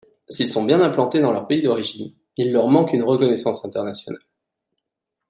[0.29, 4.23] S'ils sont bien implantés dans leur pays d'origine, il leur manque une reconnaissance internationale.